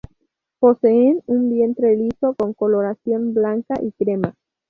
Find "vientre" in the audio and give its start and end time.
1.51-1.95